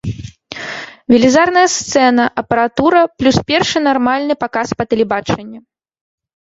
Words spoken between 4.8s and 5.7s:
па тэлебачанні.